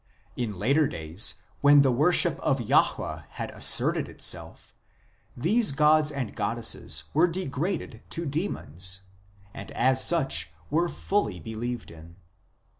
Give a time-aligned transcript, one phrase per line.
[0.35, 4.73] In later days, when the worship of Jahwe had asserted itself,
[5.37, 9.01] these gods and goddesses were degraded to demons,
[9.53, 12.15] and as such were fully believed in.